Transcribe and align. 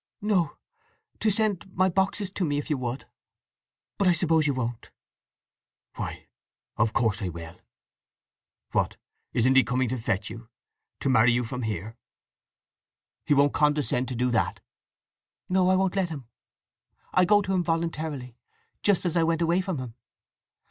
"No. 0.21 0.57
To 1.19 1.29
send—my 1.29 1.89
boxes 1.89 2.31
to 2.31 2.43
me—if 2.43 2.71
you 2.71 2.77
would. 2.79 3.05
But 3.99 4.07
I 4.07 4.13
suppose 4.13 4.47
you 4.47 4.53
won't." 4.55 4.89
"Why, 5.95 6.25
of 6.75 6.91
course 6.91 7.21
I 7.21 7.29
will. 7.29 7.61
What—isn't 8.71 9.55
he 9.55 9.63
coming 9.63 9.89
to 9.89 9.99
fetch 9.99 10.27
you—to 10.31 11.07
marry 11.09 11.31
you 11.31 11.43
from 11.43 11.61
here? 11.61 11.97
He 13.27 13.35
won't 13.35 13.53
condescend 13.53 14.07
to 14.07 14.15
do 14.15 14.31
that?" 14.31 14.59
"No—I 15.49 15.75
won't 15.75 15.95
let 15.95 16.09
him. 16.09 16.25
I 17.13 17.23
go 17.23 17.43
to 17.43 17.53
him 17.53 17.63
voluntarily, 17.63 18.35
just 18.81 19.05
as 19.05 19.15
I 19.15 19.21
went 19.21 19.43
away 19.43 19.61
from 19.61 19.77
him. 19.77 19.93